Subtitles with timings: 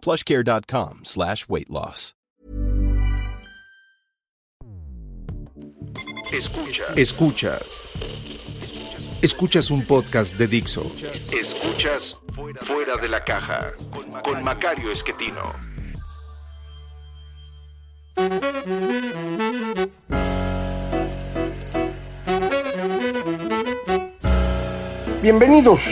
[0.00, 2.14] plushcare.com slash weight loss.
[6.32, 6.96] Escuchas.
[6.96, 7.88] Escuchas.
[9.20, 10.92] Escuchas un podcast de Dixo.
[11.32, 12.16] Escuchas
[12.62, 13.72] Fuera de la Caja
[14.24, 15.42] con Macario Esquetino.
[25.20, 25.82] Bienvenidos,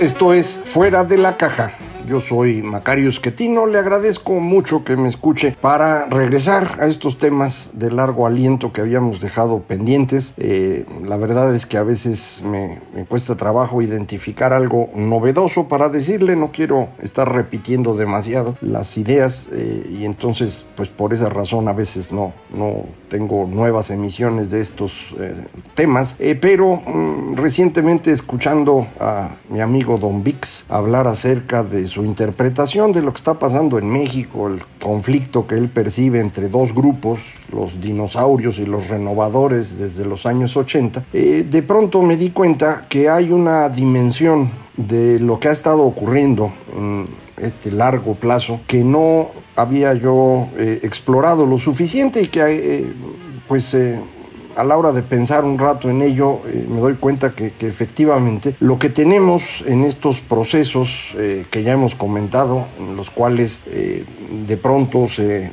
[0.00, 1.83] esto es Fuera de la Caja.
[2.06, 5.56] Yo soy Macario Esquetino, le agradezco mucho que me escuche.
[5.58, 10.34] Para regresar a estos temas de largo aliento que habíamos dejado pendientes.
[10.36, 16.36] Eh, la verdad es que a veces me, cuesta trabajo identificar algo novedoso para decirle,
[16.36, 21.72] no quiero estar repitiendo demasiado las ideas eh, y entonces pues por esa razón a
[21.72, 29.36] veces no, no tengo nuevas emisiones de estos eh, temas, pero mmm, recientemente escuchando a
[29.48, 33.88] mi amigo Don Vix hablar acerca de su interpretación de lo que está pasando en
[33.88, 37.20] México, el conflicto que él percibe entre dos grupos,
[37.52, 42.86] los dinosaurios y los renovadores desde los años 80, eh, de pronto me di cuenta
[42.88, 48.82] que hay una dimensión de lo que ha estado ocurriendo en este largo plazo que
[48.82, 52.92] no había yo eh, explorado lo suficiente y que eh,
[53.46, 53.76] pues
[54.56, 57.66] a la hora de pensar un rato en ello, eh, me doy cuenta que, que,
[57.66, 63.62] efectivamente lo que tenemos en estos procesos eh, que ya hemos comentado, en los cuales
[63.66, 64.04] eh,
[64.46, 65.50] de pronto se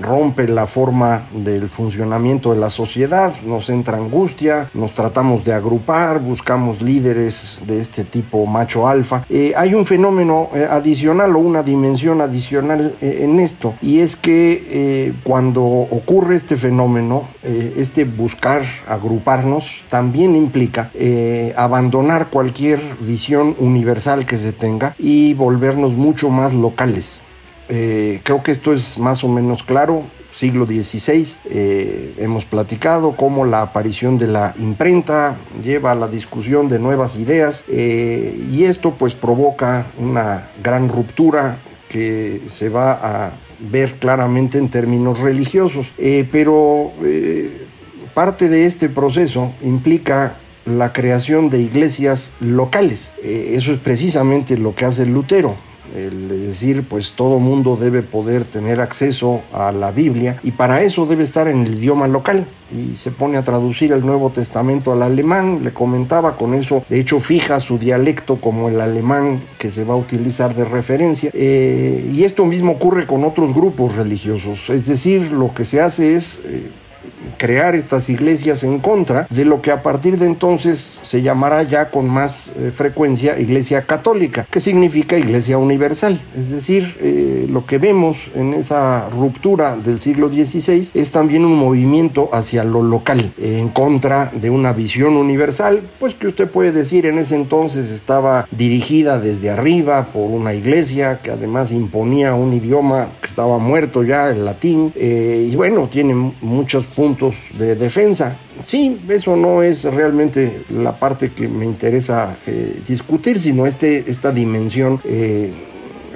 [0.00, 6.20] rompe la forma del funcionamiento de la sociedad, nos entra angustia, nos tratamos de agrupar,
[6.20, 9.24] buscamos líderes de este tipo macho alfa.
[9.28, 14.16] Eh, hay un fenómeno eh, adicional o una dimensión adicional eh, en esto y es
[14.16, 20.90] que cuando ocurre este fenómeno, este buscar agruparnos también implica
[21.56, 27.20] abandonar cualquier visión universal que se tenga y volvernos mucho más locales.
[27.68, 30.02] Eh, creo que esto es más o menos claro.
[30.30, 36.68] Siglo XVI, eh, hemos platicado cómo la aparición de la imprenta lleva a la discusión
[36.68, 41.58] de nuevas ideas eh, y esto pues provoca una gran ruptura
[41.88, 45.92] que se va a ver claramente en términos religiosos.
[46.32, 46.90] Pero
[48.12, 50.34] parte de este proceso implica
[50.66, 53.14] la creación de iglesias locales.
[53.22, 55.54] eso es precisamente lo que hace Lutero
[55.94, 61.06] el decir pues todo mundo debe poder tener acceso a la Biblia y para eso
[61.06, 62.46] debe estar en el idioma local.
[62.72, 66.98] Y se pone a traducir el Nuevo Testamento al alemán, le comentaba con eso, de
[66.98, 71.30] hecho fija su dialecto como el alemán que se va a utilizar de referencia.
[71.34, 76.14] Eh, y esto mismo ocurre con otros grupos religiosos, es decir, lo que se hace
[76.14, 76.40] es...
[76.46, 76.70] Eh,
[77.36, 81.90] crear estas iglesias en contra de lo que a partir de entonces se llamará ya
[81.90, 86.20] con más eh, frecuencia iglesia católica, que significa iglesia universal.
[86.36, 91.56] Es decir, eh, lo que vemos en esa ruptura del siglo XVI es también un
[91.56, 96.72] movimiento hacia lo local, eh, en contra de una visión universal, pues que usted puede
[96.72, 102.52] decir en ese entonces estaba dirigida desde arriba por una iglesia que además imponía un
[102.52, 107.23] idioma que estaba muerto ya, el latín, y bueno, tiene muchos puntos
[107.58, 108.36] de defensa.
[108.64, 114.32] Sí, eso no es realmente la parte que me interesa eh, discutir, sino este, esta
[114.32, 115.52] dimensión eh,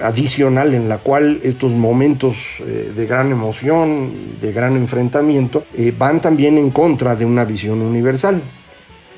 [0.03, 6.21] adicional en la cual estos momentos eh, de gran emoción, de gran enfrentamiento, eh, van
[6.21, 8.43] también en contra de una visión universal.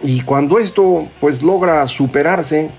[0.03, 2.71] Y cuando esto pues logra superarse,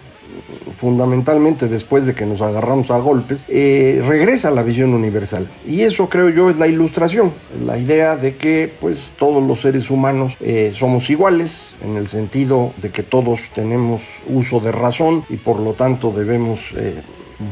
[0.78, 5.50] fundamentalmente después de que nos agarramos a golpes, eh, regresa a la visión universal.
[5.66, 7.34] Y eso creo yo es la ilustración,
[7.66, 12.74] la idea de que pues todos los seres humanos eh, somos iguales en el sentido
[12.82, 17.02] de que todos tenemos uso de razón y por lo tanto debemos eh,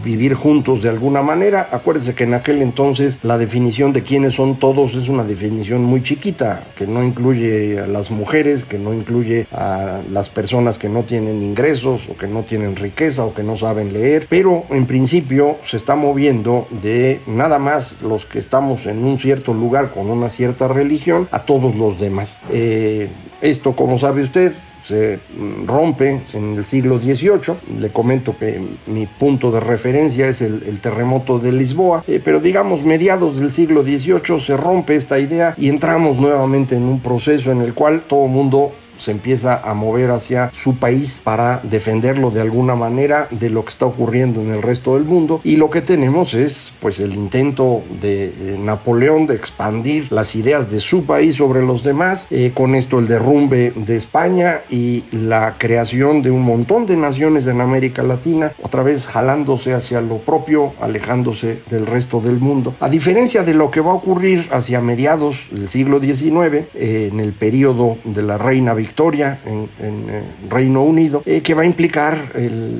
[0.03, 1.69] vivir juntos de alguna manera.
[1.71, 6.03] Acuérdense que en aquel entonces la definición de quiénes son todos es una definición muy
[6.03, 11.03] chiquita, que no incluye a las mujeres, que no incluye a las personas que no
[11.03, 15.57] tienen ingresos o que no tienen riqueza o que no saben leer, pero en principio
[15.63, 20.29] se está moviendo de nada más los que estamos en un cierto lugar con una
[20.29, 22.39] cierta religión a todos los demás.
[22.51, 23.09] Eh,
[23.41, 24.53] esto, como sabe usted,
[24.89, 25.19] se
[25.67, 27.79] rompe en el siglo XVIII.
[27.79, 32.83] Le comento que mi punto de referencia es el, terremoto de Lisboa, eh, pero digamos
[32.83, 37.61] mediados del siglo XVIII se rompe esta idea y entramos nuevamente en un proceso en
[37.61, 42.75] el cual todo mundo se empieza a mover hacia su país para defenderlo de alguna
[42.75, 45.41] manera de lo que está ocurriendo en el resto del mundo.
[45.43, 50.79] Y lo que tenemos es pues el intento de Napoleón de expandir las ideas de
[50.79, 56.21] su país sobre los demás eh, con esto el derrumbe de España y la creación
[56.21, 61.59] de un montón de naciones en América Latina otra vez jalándose hacia lo propio alejándose
[61.69, 62.75] del resto del mundo.
[62.79, 67.19] A diferencia de lo que va a ocurrir hacia mediados del siglo XIX eh, en
[67.19, 71.65] el periodo de la reina Victoria Victoria en, eh, Reino Unido, eh, que va a
[71.65, 72.33] implicar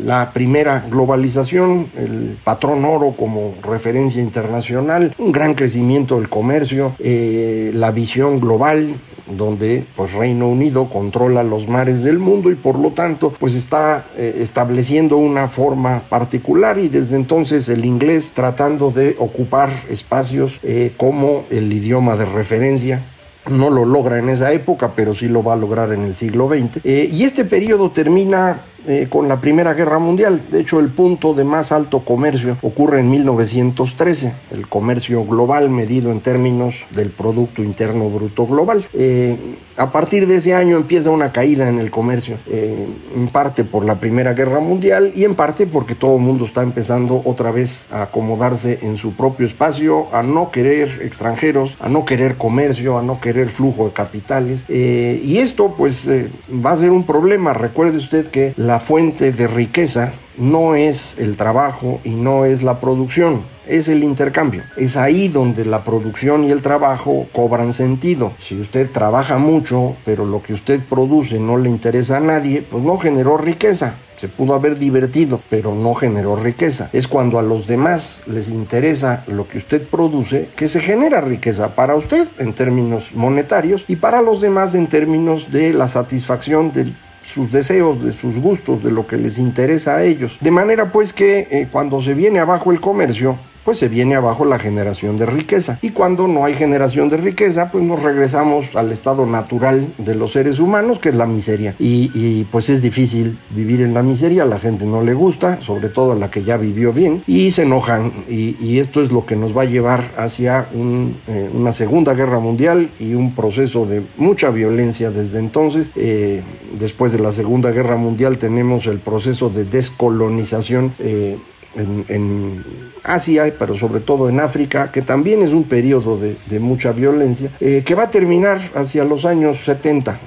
[0.03, 7.69] la primera globalización, el patrón oro como referencia internacional, un gran crecimiento del comercio, eh,
[7.75, 8.95] la visión global,
[9.27, 14.07] donde pues Reino Unido controla los mares del mundo y por lo tanto pues está
[14.17, 20.59] estableciendo una forma particular y desde entonces el inglés tratando de ocupar espacios
[20.97, 23.03] como el idioma de referencia
[23.49, 26.47] no lo logra en esa época, pero sí lo va a lograr en el siglo
[26.47, 26.81] XX.
[26.83, 30.41] Eh, y este periodo termina eh, con la Primera Guerra Mundial.
[30.49, 36.11] De hecho, el punto de más alto comercio ocurre en 1913, el comercio global medido
[36.11, 38.83] en términos del Producto Interno Bruto Global.
[38.93, 39.35] Eh,
[39.75, 43.85] a partir de ese año empieza una caída en el comercio, eh, en parte por
[43.85, 47.87] la Primera Guerra Mundial y en parte porque todo el mundo está empezando otra vez
[47.91, 53.03] a acomodarse en su propio espacio, a no querer extranjeros, a no querer comercio, a
[53.03, 54.65] no querer flujo de capitales.
[54.69, 57.53] y esto pues va a ser un problema.
[57.53, 62.79] Recuerde usted que la fuente de riqueza no es el trabajo y no es la
[62.79, 64.63] producción, es el intercambio.
[64.77, 68.33] Es ahí donde la producción y el trabajo cobran sentido.
[68.39, 72.83] Si usted trabaja mucho, pero lo que usted produce no le interesa a nadie, pues
[72.83, 73.95] no generó riqueza.
[74.17, 76.89] Se pudo haber divertido, pero no generó riqueza.
[76.91, 81.73] Es cuando a los demás les interesa lo que usted produce que se genera riqueza
[81.73, 86.95] para usted en términos monetarios y para los demás en términos de la satisfacción del
[87.29, 90.37] sus deseos, de sus gustos, de lo que les interesa a ellos.
[90.41, 94.45] De manera pues que eh, cuando se viene abajo el comercio, pues se viene abajo
[94.45, 95.79] la generación de riqueza.
[95.81, 100.33] Y cuando no hay generación de riqueza, pues nos regresamos al estado natural de los
[100.33, 101.75] seres humanos, que es la miseria.
[101.79, 106.13] Y, pues es difícil vivir en la miseria, la gente no le gusta, sobre todo
[106.13, 108.11] a la que ya vivió bien, y se enojan.
[108.27, 112.89] Y, esto es lo que nos va a llevar hacia eh, una segunda guerra mundial
[112.99, 115.91] y un proceso de mucha violencia desde entonces.
[115.95, 116.41] Eh,
[116.79, 120.93] después de la segunda guerra mundial tenemos el proceso de descolonización.
[120.99, 121.37] Eh,
[121.75, 122.63] en,
[123.03, 127.81] Asia, pero sobre todo en África, que también es un periodo de, mucha violencia, eh,
[127.85, 130.19] que va a terminar hacia los años 70.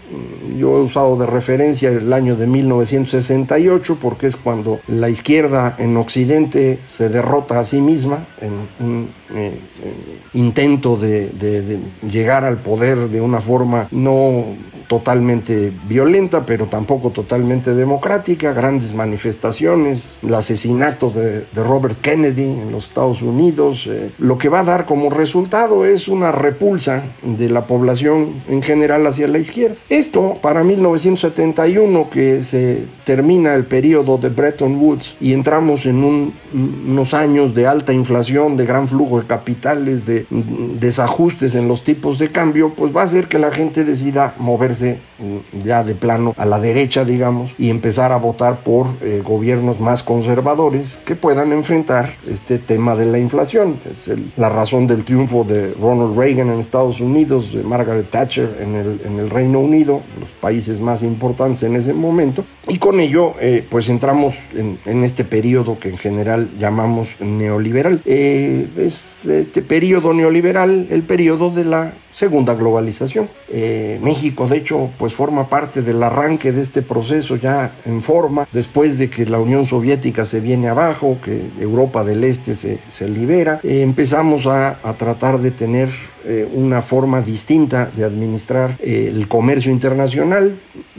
[0.59, 5.97] Yo he usado de referencia el año de 1968 porque es cuando la izquierda en
[5.97, 9.59] Occidente se derrota a sí misma en un eh,
[10.35, 11.79] intento de
[12.11, 14.47] llegar al poder de una forma no
[14.93, 22.89] totalmente violenta, pero tampoco totalmente democrática, grandes manifestaciones, el asesinato de, Robert Kennedy en los
[22.89, 27.67] Estados Unidos, eh, lo que va a dar como resultado es una repulsa de la
[27.67, 29.77] población en general hacia la izquierda.
[29.89, 37.15] Esto para 1971, que se termina el periodo de Bretton Woods y entramos en unos
[37.15, 40.27] años de alta inflación, de gran flujo de capitales, de
[40.79, 44.82] desajustes en los tipos de cambio, pues va a hacer que la gente decida moverse
[45.23, 49.79] Mm, ya de plano a la derecha, digamos, y empezar a votar por eh, gobiernos
[49.79, 53.79] más conservadores que puedan enfrentar este tema de la inflación.
[53.89, 58.75] Es la razón del triunfo de Ronald Reagan en Estados Unidos, de Margaret Thatcher en
[58.75, 63.35] el, en el Reino Unido, los países más importantes en ese momento, y con ello
[63.41, 68.03] eh, pues entramos en, en, este periodo que en general llamamos neoliberal.
[68.07, 73.29] Eh, es este periodo neoliberal el periodo de la segunda globalización.
[73.49, 78.47] Eh, México, de hecho, pues forma parte del arranque de este proceso ya en forma,
[78.53, 83.09] después de que la Unión Soviética se viene abajo, que Europa del Este se, se
[83.09, 85.91] libera, eh, empezamos a, a, tratar de tener
[86.25, 90.59] eh, una forma distinta de administrar el comercio internacional.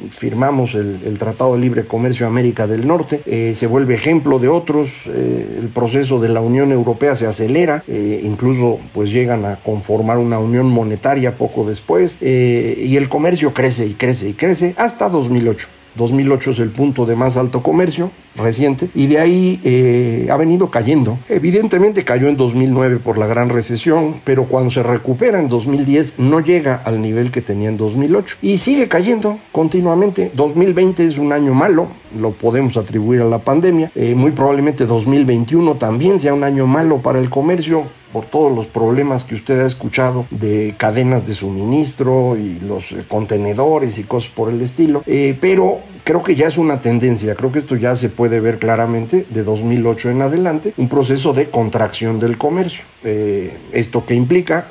[0.10, 5.70] Firmamos el, Tratado de Libre Comercio América del Norte, se vuelve ejemplo de otros, el
[5.74, 11.38] proceso de la Unión Europea se acelera, incluso pues llegan a conformar una unión monetaria
[11.38, 15.68] poco después, eh, y el comercio crece y crece y crece hasta 2008.
[15.96, 20.72] 2008 es el punto de más alto comercio reciente y de ahí eh, ha venido
[20.72, 21.20] cayendo.
[21.30, 26.40] Evidentemente cayó en 2009 por la gran recesión, pero cuando se recupera en 2010 no
[26.40, 30.32] llega al nivel que tenía en 2008 y sigue cayendo continuamente.
[30.34, 31.88] 2020 es un año malo,
[32.20, 33.92] lo podemos atribuir a la pandemia.
[33.96, 38.68] Eh, muy probablemente 2021 también sea un año malo para el comercio por todos los
[38.68, 44.30] problemas que usted ha escuchado de cadenas de suministro y los eh, contenedores y cosas
[44.30, 45.04] por el estilo.
[45.08, 48.60] Eh, pero creo que ya es una tendencia, creo que esto ya se puede ver
[48.60, 52.86] claramente de 2008 en adelante, un proceso de contracción del comercio.
[53.04, 54.68] esto que implica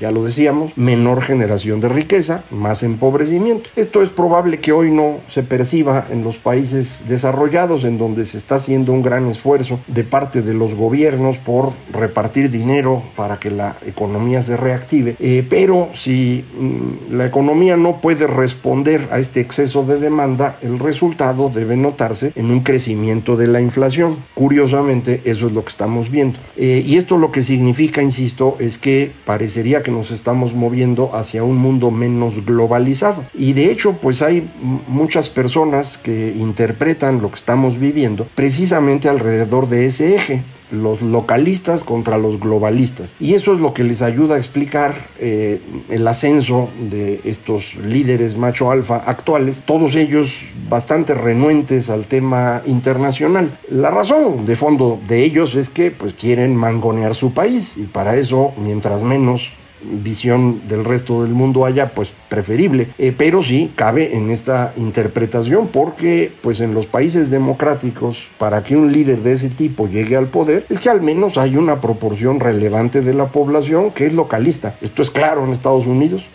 [0.00, 3.70] ya lo decíamos, menor generación de riqueza, más empobrecimiento.
[3.76, 8.38] Esto es probable que hoy no se perciba en los países desarrollados, en donde se
[8.38, 13.50] está haciendo un gran esfuerzo de parte de los gobiernos por repartir dinero para que
[13.50, 15.16] la economía se reactive.
[15.20, 20.78] Eh, pero si mm, la economía no puede responder a este exceso de demanda, el
[20.78, 24.16] resultado debe notarse en un crecimiento de la inflación.
[24.34, 26.38] Curiosamente, eso es lo que estamos viendo.
[26.56, 31.44] Eh, y esto lo que significa, insisto, es que parecería que nos estamos moviendo hacia
[31.44, 33.24] un mundo menos globalizado.
[33.34, 34.48] Y de hecho, pues hay
[34.88, 41.84] muchas personas que interpretan lo que estamos viviendo precisamente alrededor de ese eje los localistas
[41.84, 43.16] contra los globalistas.
[43.18, 48.36] Y eso es lo que les ayuda a explicar eh, el ascenso de estos líderes
[48.36, 53.58] macho alfa actuales, todos ellos bastante renuentes al tema internacional.
[53.68, 58.16] La razón de fondo de ellos es que pues quieren mangonear su país y para
[58.16, 59.50] eso mientras menos
[59.82, 62.88] visión del resto del mundo haya, pues preferible.
[62.98, 68.76] Eh, pero sí cabe en esta interpretación porque pues en los países democráticos para que
[68.76, 72.40] un líder de ese tipo llegue al poder es que al menos hay una proporción
[72.40, 74.76] relevante de la población que es localista.
[74.80, 76.26] Esto es claro en Estados Unidos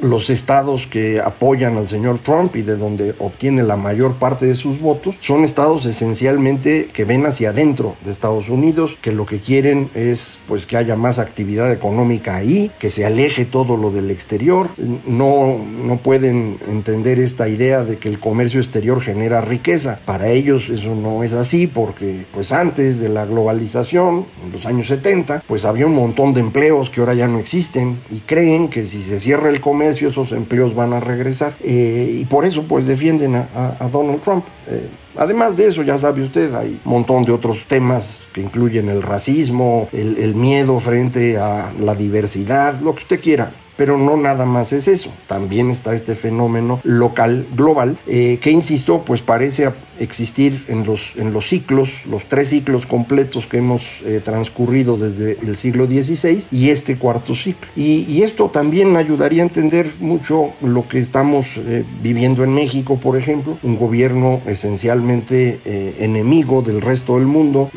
[0.00, 4.54] los estados que apoyan al señor Trump y de donde obtiene la mayor parte de
[4.54, 9.40] sus votos son estados esencialmente que ven hacia adentro de Estados Unidos, que lo que
[9.40, 14.10] quieren es pues que haya más actividad económica ahí, que se aleje todo lo del
[14.10, 14.70] exterior.
[15.06, 20.00] No, no pueden entender esta idea de que el comercio exterior genera riqueza.
[20.04, 24.88] Para ellos eso no es así porque pues antes de la globalización, en los años
[24.88, 28.84] 70, pues había un montón de empleos que ahora ya no existen y creen que
[28.84, 31.54] si se cierra el comercio y esos empleos van a regresar.
[31.62, 34.44] Eh, y por eso pues defienden a, Donald Trump.
[34.68, 38.88] Eh, además de eso, ya sabe usted, hay un montón de otros temas que incluyen
[38.88, 44.46] el racismo, el miedo frente a la diversidad, lo que usted quiera pero no nada
[44.46, 50.64] más es eso, también está este fenómeno local, global, eh, que insisto, pues parece existir
[50.68, 55.56] en los, en los ciclos, los tres ciclos completos que hemos eh, transcurrido desde el
[55.56, 57.68] siglo XVI y este cuarto ciclo.
[57.76, 63.18] Y, esto también ayudaría a entender mucho lo que estamos eh, viviendo en México, por
[63.18, 65.60] ejemplo, un gobierno esencialmente
[65.98, 67.70] enemigo del resto del mundo,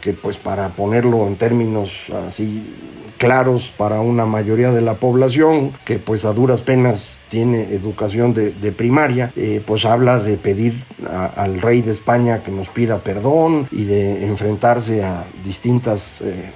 [0.00, 2.64] que pues para ponerlo en términos así
[3.20, 8.72] claros para una mayoría de la población que pues a duras penas tiene educación de,
[8.72, 10.82] primaria, eh, pues habla de pedir
[11.36, 16.50] al rey de España que nos pida perdón y de enfrentarse a distintas eh,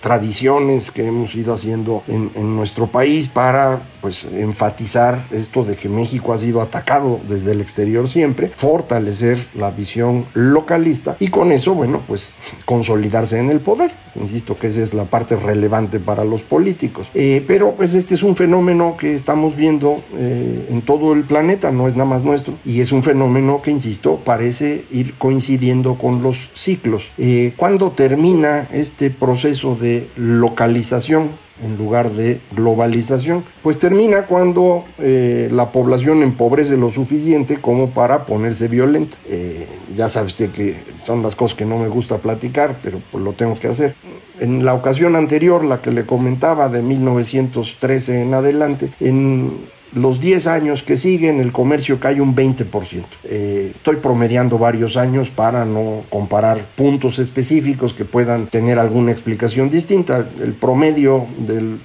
[0.00, 6.34] tradiciones que hemos ido haciendo en, nuestro país para pues enfatizar esto de que México
[6.34, 12.02] ha sido atacado desde el exterior siempre, fortalecer la visión localista y con eso, bueno,
[12.06, 13.92] pues consolidarse en el poder.
[14.20, 17.08] Insisto que esa es la parte relevante para los políticos.
[17.14, 21.72] Eh, pero pues este es un fenómeno que estamos viendo eh, en todo el planeta,
[21.72, 26.22] no es nada más nuestro, y es un fenómeno que, insisto, parece ir coincidiendo con
[26.22, 27.08] los ciclos.
[27.16, 35.48] Eh, cuando termina este proceso de localización en lugar de globalización, pues termina cuando eh,
[35.52, 39.16] la población empobrece lo suficiente como para ponerse violenta.
[39.26, 43.22] Eh, ya sabe usted que son las cosas que no me gusta platicar, pero pues
[43.22, 43.94] lo tengo que hacer.
[44.40, 50.46] En la ocasión anterior, la que le comentaba de 1913 en adelante, en los 10
[50.48, 53.04] años que siguen el comercio cae un 20%.
[53.24, 59.70] Eh, estoy promediando varios años para no comparar puntos específicos que puedan tener alguna explicación
[59.70, 60.28] distinta.
[60.42, 61.76] El promedio de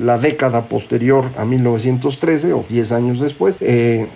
[0.00, 4.08] la década posterior a 1913 o 10 años después eh,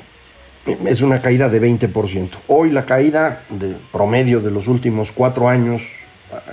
[0.87, 2.28] es una caída de 20%.
[2.49, 5.82] Hoy la caída de promedio de los últimos cuatro años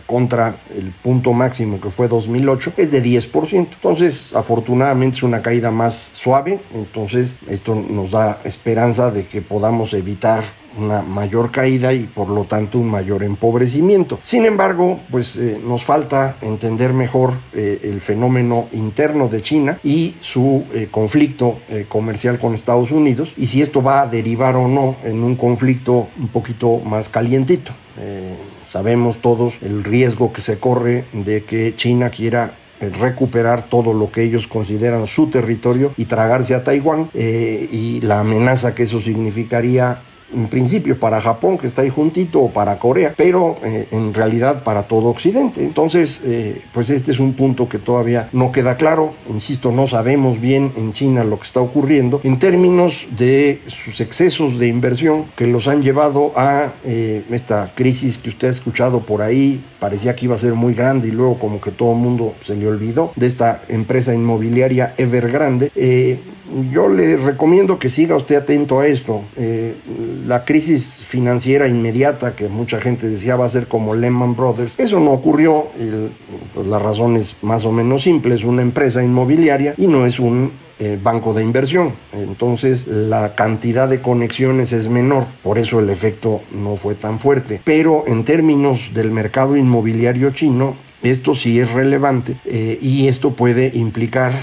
[0.06, 3.54] contra el punto máximo que fue 2008 es de 10%.
[3.54, 9.94] Entonces, afortunadamente es una caída más suave, entonces esto nos da esperanza de que podamos
[9.94, 10.44] evitar
[10.78, 14.20] una mayor caída y por lo tanto un mayor empobrecimiento.
[14.22, 20.16] Sin embargo, pues eh, nos falta entender mejor eh, el fenómeno interno de China y
[20.22, 24.96] su eh, conflicto comercial con Estados Unidos y si esto va a derivar o no
[25.04, 27.72] en un conflicto un poquito más calientito.
[28.68, 34.22] Sabemos todos el riesgo que se corre de que China quiera recuperar todo lo que
[34.22, 40.48] ellos consideran su territorio y tragarse a Taiwán y la amenaza que eso significaría en
[40.48, 44.84] principio para Japón, que está ahí juntito, o para Corea, pero eh, en realidad para
[44.84, 45.64] todo Occidente.
[45.64, 49.14] Entonces, eh, pues este es un punto que todavía no queda claro.
[49.30, 54.58] Insisto, no sabemos bien en China lo que está ocurriendo en términos de sus excesos
[54.60, 59.22] de inversión que los han llevado a eh, esta crisis que usted ha escuchado por
[59.22, 59.64] ahí.
[59.80, 62.56] Parecía que iba a ser muy grande y luego como que todo el mundo se
[62.56, 65.72] le olvidó de esta empresa inmobiliaria Evergrande
[66.72, 69.22] yo le recomiendo que siga usted atento a esto.
[69.36, 69.76] Eh,
[70.26, 75.00] la crisis financiera inmediata que mucha gente decía va a ser como Lehman Brothers, eso
[75.00, 75.68] no ocurrió.
[76.54, 80.20] Pues, la razón es más o menos simple, es una empresa inmobiliaria y no es
[80.20, 81.94] un eh, banco de inversión.
[82.14, 87.62] Entonces la cantidad de conexiones es menor, por eso el efecto no fue tan fuerte.
[87.64, 93.72] Pero en términos del mercado inmobiliario chino, esto sí es relevante eh, y esto puede
[93.76, 94.34] implicar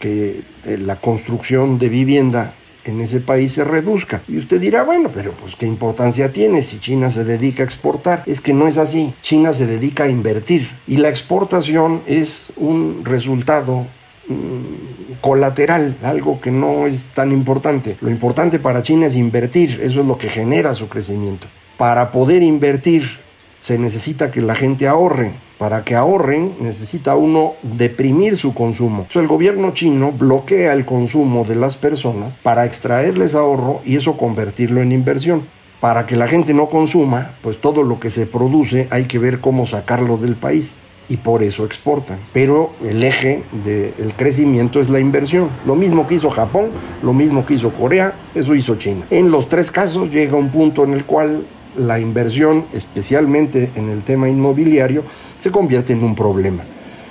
[0.00, 2.54] que eh, la construcción de vivienda
[2.84, 4.22] en ese país se reduzca.
[4.26, 8.22] Y usted dirá, bueno, pero pues qué importancia tiene si China se dedica a exportar.
[8.26, 9.14] Es que no es así.
[9.22, 13.86] China se dedica a invertir y la exportación es un resultado
[14.26, 17.96] mm, colateral, algo que no es tan importante.
[18.00, 21.46] Lo importante para China es invertir, eso es lo que genera su crecimiento.
[21.76, 23.20] Para poder invertir
[23.60, 25.32] se necesita que la gente ahorre.
[25.58, 29.06] Para que ahorren necesita uno deprimir su consumo.
[29.14, 34.80] El gobierno chino bloquea el consumo de las personas para extraerles ahorro y eso convertirlo
[34.80, 35.42] en inversión.
[35.78, 39.40] Para que la gente no consuma, pues todo lo que se produce hay que ver
[39.40, 40.74] cómo sacarlo del país
[41.10, 42.18] y por eso exportan.
[42.32, 45.50] Pero el eje del crecimiento es la inversión.
[45.66, 46.70] Lo mismo que hizo Japón,
[47.02, 49.04] lo mismo que hizo Corea, eso hizo China.
[49.10, 51.44] En los tres casos llega un punto en el cual
[51.76, 55.04] la inversión, especialmente en el tema inmobiliario,
[55.38, 56.62] se convierte en un problema.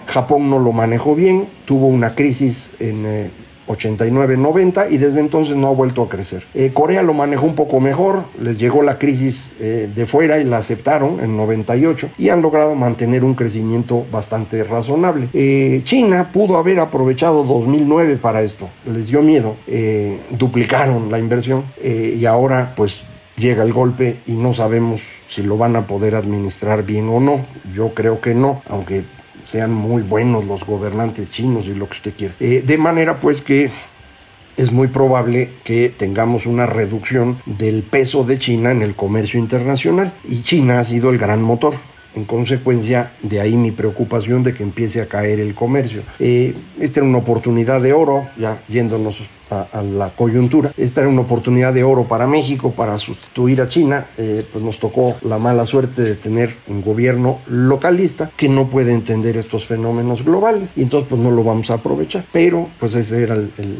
[0.08, 3.32] Japón no lo manejó bien, tuvo una crisis en
[3.70, 6.44] 89-90 eh, y desde entonces no ha vuelto a crecer.
[6.54, 10.44] Eh, Corea lo manejó un poco mejor, les llegó la crisis eh, de fuera y
[10.44, 15.30] la aceptaron en 98 y han logrado mantener un crecimiento bastante razonable.
[15.84, 19.56] China pudo haber aprovechado 2009 para esto, les dio miedo,
[20.31, 23.03] duplicaron la inversión y ahora pues
[23.40, 27.46] llega el golpe y no sabemos si lo van a poder administrar bien o no.
[27.74, 29.04] Yo creo que no, aunque
[29.46, 32.36] sean muy buenos los gobernantes chinos y lo que usted quiera.
[32.40, 33.72] Eh, de manera pues que
[34.58, 40.14] es muy probable que tengamos una reducción del peso de China en el comercio internacional
[40.28, 41.74] y China ha sido el gran motor.
[42.16, 46.02] En consecuencia, de ahí mi preocupación de que empiece a caer el comercio.
[46.20, 50.72] Eh, esta era una oportunidad de oro, ya yéndonos a, la coyuntura.
[50.77, 54.07] Esta era una oportunidad de oro para México para sustituir a China.
[54.18, 58.94] Eh, pues nos tocó la mala suerte de tener un gobierno localista que no puede
[58.94, 62.25] entender estos fenómenos globales y entonces pues no lo vamos a aprovechar.
[62.31, 63.38] Pero pues esa era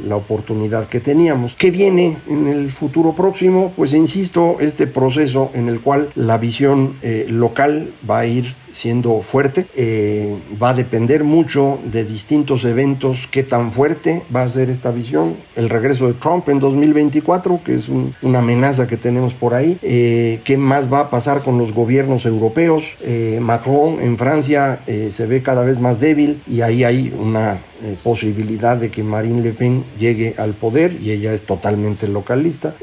[0.08, 1.55] la oportunidad que teníamos.
[1.55, 3.73] ¿Qué viene en el futuro próximo?
[3.75, 9.21] Pues insisto, este proceso en el cual la visión eh, local va a ir siendo
[9.21, 9.67] fuerte.
[9.75, 14.91] Eh, va a depender mucho de distintos eventos qué tan fuerte va a ser esta
[14.91, 15.36] visión.
[15.55, 17.89] El regreso de Trump en 2024, que es
[18.21, 19.77] una amenaza que tenemos por ahí.
[19.82, 22.84] Eh, ¿Qué más va a pasar con los gobiernos europeos?
[23.01, 27.62] Eh, Macron en Francia se ve cada vez más débil y ahí hay una
[28.03, 32.75] posibilidad de que Marine Le Pen llegue al poder y ella es totalmente localista.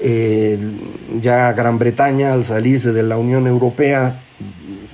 [1.20, 4.25] ya Gran Bretaña al salirse de la Unión Europea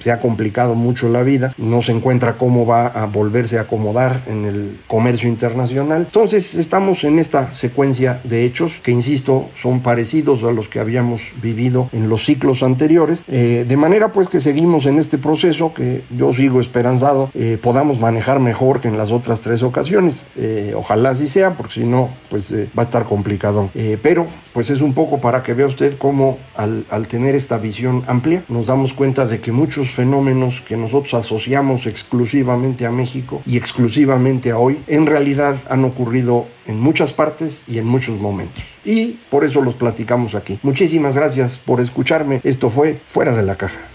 [0.02, 4.22] se ha complicado mucho la vida, no se encuentra cómo va a volverse a acomodar
[4.26, 6.02] en el comercio internacional.
[6.02, 11.22] Entonces estamos en esta secuencia de hechos que, insisto, son parecidos a los que habíamos
[11.40, 16.02] vivido en los ciclos anteriores, eh, de manera pues que seguimos en este proceso que
[16.10, 20.26] yo sigo esperanzado eh, podamos manejar mejor que en las otras tres ocasiones.
[20.36, 23.70] Eh, ojalá así sea, porque si no, pues va a estar complicado.
[24.02, 28.02] pero pues es un poco para que vea usted cómo al, al tener esta visión
[28.06, 33.56] amplia nos damos cuenta de que muchos fenómenos que nosotros asociamos exclusivamente a México y
[33.56, 38.62] exclusivamente a hoy, en realidad han ocurrido en muchas partes y en muchos momentos.
[38.84, 40.58] Y por eso los platicamos aquí.
[40.62, 42.40] Muchísimas gracias por escucharme.
[42.44, 43.91] Esto fue Fuera de la Caja.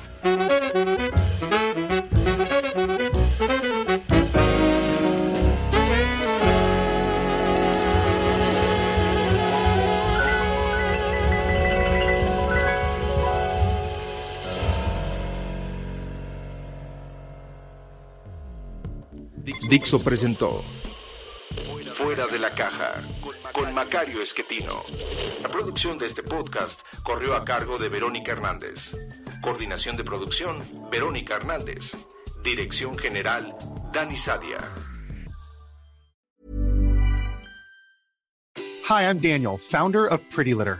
[19.68, 20.64] Dixo presentó
[21.98, 23.02] Fuera de la caja
[23.52, 24.84] con Macario Esquetino.
[25.42, 28.96] La producción de este podcast corrió a cargo de Verónica Hernández.
[29.42, 31.96] Coordinación de producción, Verónica Hernández.
[32.44, 33.56] Dirección General,
[33.92, 34.60] Dani Sadia.
[38.88, 40.80] Hi, I'm Daniel, founder of Pretty Litter.